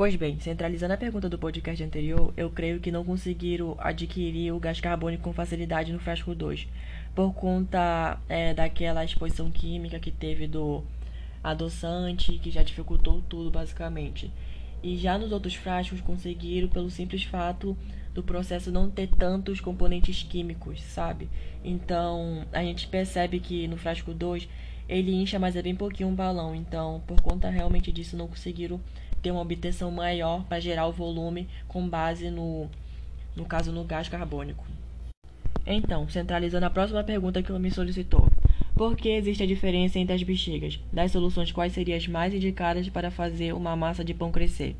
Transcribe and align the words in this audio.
Pois 0.00 0.16
bem, 0.16 0.40
centralizando 0.40 0.94
a 0.94 0.96
pergunta 0.96 1.28
do 1.28 1.38
podcast 1.38 1.84
anterior, 1.84 2.32
eu 2.34 2.48
creio 2.48 2.80
que 2.80 2.90
não 2.90 3.04
conseguiram 3.04 3.76
adquirir 3.78 4.50
o 4.50 4.58
gás 4.58 4.80
carbônico 4.80 5.24
com 5.24 5.32
facilidade 5.34 5.92
no 5.92 5.98
frasco 5.98 6.34
2, 6.34 6.66
por 7.14 7.34
conta 7.34 8.18
é, 8.26 8.54
daquela 8.54 9.04
exposição 9.04 9.50
química 9.50 10.00
que 10.00 10.10
teve 10.10 10.46
do 10.46 10.82
adoçante, 11.44 12.38
que 12.38 12.50
já 12.50 12.62
dificultou 12.62 13.22
tudo 13.28 13.50
basicamente. 13.50 14.32
E 14.82 14.96
já 14.96 15.18
nos 15.18 15.32
outros 15.32 15.54
frascos 15.54 16.00
conseguiram 16.00 16.68
pelo 16.68 16.88
simples 16.88 17.24
fato 17.24 17.76
do 18.14 18.22
processo 18.22 18.72
não 18.72 18.90
ter 18.90 19.06
tantos 19.06 19.60
componentes 19.60 20.22
químicos, 20.22 20.80
sabe? 20.82 21.28
Então 21.62 22.46
a 22.54 22.62
gente 22.62 22.88
percebe 22.88 23.38
que 23.38 23.68
no 23.68 23.76
frasco 23.76 24.14
2 24.14 24.48
ele 24.90 25.14
incha, 25.14 25.38
mas 25.38 25.54
é 25.54 25.62
bem 25.62 25.76
pouquinho 25.76 26.08
um 26.08 26.14
balão. 26.14 26.52
Então, 26.54 27.00
por 27.06 27.20
conta 27.20 27.48
realmente 27.48 27.92
disso, 27.92 28.16
não 28.16 28.26
conseguiram 28.26 28.80
ter 29.22 29.30
uma 29.30 29.42
obtenção 29.42 29.90
maior 29.90 30.44
para 30.44 30.60
gerar 30.60 30.86
o 30.86 30.92
volume 30.92 31.48
com 31.68 31.88
base 31.88 32.30
no, 32.30 32.68
no 33.36 33.44
caso, 33.44 33.72
no 33.72 33.84
gás 33.84 34.08
carbônico. 34.08 34.64
Então, 35.66 36.08
centralizando 36.08 36.66
a 36.66 36.70
próxima 36.70 37.04
pergunta 37.04 37.42
que 37.42 37.52
me 37.52 37.70
solicitou. 37.70 38.26
Por 38.74 38.96
que 38.96 39.10
existe 39.10 39.42
a 39.42 39.46
diferença 39.46 39.98
entre 39.98 40.14
as 40.14 40.22
bexigas? 40.22 40.80
Das 40.92 41.12
soluções, 41.12 41.52
quais 41.52 41.72
seriam 41.72 41.96
as 41.96 42.08
mais 42.08 42.32
indicadas 42.32 42.88
para 42.88 43.10
fazer 43.10 43.52
uma 43.52 43.76
massa 43.76 44.02
de 44.02 44.14
pão 44.14 44.32
crescer? 44.32 44.74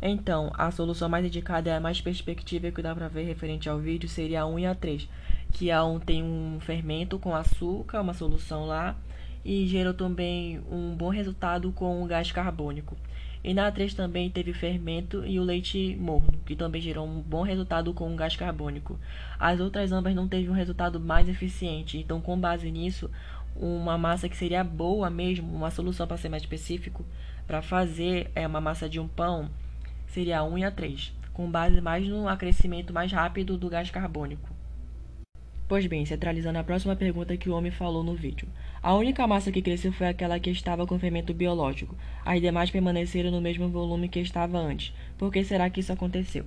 Então, 0.00 0.52
a 0.54 0.70
solução 0.70 1.08
mais 1.08 1.26
indicada 1.26 1.70
é 1.70 1.74
a 1.74 1.80
mais 1.80 2.00
perspectiva 2.00 2.70
que 2.70 2.80
dá 2.80 2.94
para 2.94 3.08
ver 3.08 3.24
referente 3.24 3.68
ao 3.68 3.78
vídeo 3.78 4.08
seria 4.08 4.42
a 4.42 4.46
1 4.46 4.60
e 4.60 4.66
a 4.66 4.74
3, 4.74 5.08
que 5.52 5.72
a 5.72 5.84
1 5.84 5.98
tem 5.98 6.22
um 6.22 6.60
fermento 6.60 7.18
com 7.18 7.34
açúcar, 7.34 8.00
uma 8.00 8.14
solução 8.14 8.64
lá, 8.64 8.96
e 9.44 9.66
gerou 9.66 9.92
também 9.92 10.60
um 10.70 10.94
bom 10.94 11.08
resultado 11.08 11.72
com 11.72 12.00
o 12.00 12.06
gás 12.06 12.30
carbônico. 12.30 12.96
E 13.42 13.54
na 13.54 13.70
3 13.70 13.94
também 13.94 14.30
teve 14.30 14.52
fermento 14.52 15.24
e 15.24 15.38
o 15.38 15.44
leite 15.44 15.96
morno, 15.98 16.34
que 16.44 16.56
também 16.56 16.80
gerou 16.80 17.06
um 17.06 17.20
bom 17.20 17.42
resultado 17.42 17.94
com 17.94 18.12
o 18.12 18.16
gás 18.16 18.34
carbônico. 18.34 18.98
As 19.38 19.60
outras 19.60 19.92
ambas 19.92 20.14
não 20.14 20.26
teve 20.26 20.48
um 20.50 20.54
resultado 20.54 20.98
mais 20.98 21.28
eficiente, 21.28 21.98
então 21.98 22.20
com 22.20 22.38
base 22.38 22.70
nisso, 22.70 23.10
uma 23.54 23.96
massa 23.96 24.28
que 24.28 24.36
seria 24.36 24.64
boa 24.64 25.08
mesmo, 25.08 25.54
uma 25.54 25.70
solução 25.70 26.06
para 26.06 26.16
ser 26.16 26.28
mais 26.28 26.42
específico, 26.42 27.04
para 27.46 27.62
fazer 27.62 28.30
é 28.34 28.46
uma 28.46 28.60
massa 28.60 28.88
de 28.88 28.98
um 28.98 29.06
pão, 29.06 29.48
seria 30.08 30.40
a 30.40 30.44
1 30.44 30.58
e 30.58 30.64
a 30.64 30.70
3, 30.70 31.12
com 31.32 31.50
base 31.50 31.80
mais 31.80 32.06
no 32.06 32.28
acrescimento 32.28 32.92
mais 32.92 33.12
rápido 33.12 33.56
do 33.56 33.68
gás 33.68 33.90
carbônico. 33.90 34.57
Pois 35.68 35.86
bem, 35.86 36.06
centralizando 36.06 36.58
a 36.58 36.64
próxima 36.64 36.96
pergunta 36.96 37.36
que 37.36 37.50
o 37.50 37.54
homem 37.54 37.70
falou 37.70 38.02
no 38.02 38.14
vídeo. 38.14 38.48
A 38.82 38.94
única 38.94 39.26
massa 39.26 39.52
que 39.52 39.60
cresceu 39.60 39.92
foi 39.92 40.08
aquela 40.08 40.40
que 40.40 40.48
estava 40.48 40.86
com 40.86 40.98
fermento 40.98 41.34
biológico. 41.34 41.94
As 42.24 42.40
demais 42.40 42.70
permaneceram 42.70 43.30
no 43.30 43.38
mesmo 43.38 43.68
volume 43.68 44.08
que 44.08 44.18
estava 44.18 44.56
antes. 44.56 44.94
Por 45.18 45.30
que 45.30 45.44
será 45.44 45.68
que 45.68 45.80
isso 45.80 45.92
aconteceu? 45.92 46.46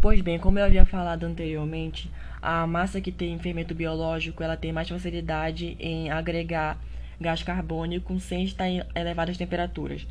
Pois 0.00 0.22
bem, 0.22 0.38
como 0.38 0.58
eu 0.58 0.64
havia 0.64 0.86
falado 0.86 1.24
anteriormente, 1.24 2.10
a 2.40 2.66
massa 2.66 3.02
que 3.02 3.12
tem 3.12 3.38
fermento 3.38 3.74
biológico, 3.74 4.42
ela 4.42 4.56
tem 4.56 4.72
mais 4.72 4.88
facilidade 4.88 5.76
em 5.78 6.10
agregar 6.10 6.78
gás 7.20 7.42
carbônico 7.42 8.18
sem 8.18 8.44
estar 8.44 8.66
em 8.66 8.82
elevadas 8.94 9.36
temperaturas. 9.36 10.06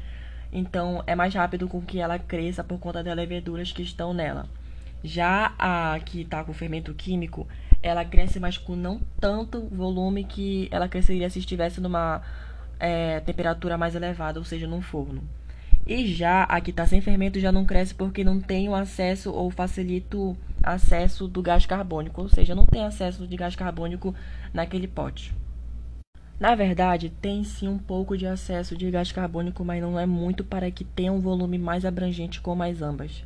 Então, 0.54 1.04
é 1.08 1.16
mais 1.16 1.34
rápido 1.34 1.68
com 1.68 1.82
que 1.82 2.00
ela 2.00 2.20
cresça 2.20 2.64
por 2.64 2.78
conta 2.78 3.04
das 3.04 3.16
leveduras 3.16 3.72
que 3.72 3.82
estão 3.82 4.14
nela. 4.14 4.48
Já 5.04 5.56
a 5.58 6.00
que 6.06 6.22
está 6.22 6.44
com 6.44 6.54
fermento 6.54 6.94
químico, 6.94 7.48
ela 7.82 8.06
cresce, 8.06 8.40
mas 8.40 8.58
com 8.58 8.76
não 8.76 9.00
tanto 9.20 9.68
volume 9.68 10.24
que 10.24 10.68
ela 10.72 10.88
cresceria 10.88 11.30
se 11.30 11.40
estivesse 11.40 11.82
numa 11.82 12.22
é, 12.80 13.20
temperatura 13.22 13.78
mais 13.78 13.96
elevada, 13.96 14.40
ou 14.40 14.46
seja, 14.46 14.68
num 14.68 14.82
forno. 14.82 15.24
E 15.86 16.06
já 16.08 16.44
a 16.44 16.62
que 16.62 16.70
está 16.70 16.86
sem 16.86 17.02
fermento 17.02 17.40
já 17.40 17.52
não 17.52 17.66
cresce 17.66 17.94
porque 17.94 18.24
não 18.24 18.40
tem 18.40 18.70
o 18.70 18.76
acesso 18.76 19.32
ou 19.32 19.50
facilita 19.50 20.16
o 20.16 20.38
acesso 20.62 21.28
do 21.28 21.42
gás 21.42 21.66
carbônico, 21.66 22.22
ou 22.22 22.30
seja, 22.30 22.54
não 22.54 22.66
tem 22.66 22.84
acesso 22.84 23.28
de 23.28 23.36
gás 23.36 23.56
carbônico 23.56 24.14
naquele 24.54 24.88
pote. 24.88 25.34
Na 26.40 26.56
verdade, 26.56 27.12
tem 27.22 27.44
sim 27.44 27.68
um 27.68 27.78
pouco 27.78 28.18
de 28.18 28.26
acesso 28.26 28.76
de 28.76 28.90
gás 28.90 29.12
carbônico, 29.12 29.64
mas 29.64 29.82
não 29.82 30.00
é 30.00 30.06
muito 30.06 30.44
para 30.44 30.72
que 30.72 30.84
tenha 30.84 31.12
um 31.12 31.20
volume 31.20 31.58
mais 31.58 31.86
abrangente 31.86 32.42
como 32.42 32.64
as 32.64 32.82
ambas. 32.82 33.24